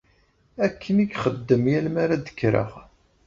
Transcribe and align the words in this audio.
Akken 0.65 0.95
i 1.03 1.05
ixeddem 1.05 1.63
yal 1.71 1.87
mi 1.93 1.99
ara 2.03 2.15
d-kkreɣ. 2.17 2.71